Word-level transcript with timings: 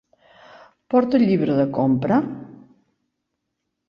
Porta 0.93 1.19
el 1.19 1.25
llibre 1.31 1.57
de 1.59 1.65
compra? 1.75 2.17